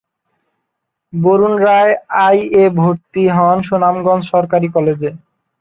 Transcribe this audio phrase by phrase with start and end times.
[1.13, 1.93] Varun Roy
[2.25, 5.09] I A ভর্তি হন সুনামগঞ্জ সরকারি কলেজে।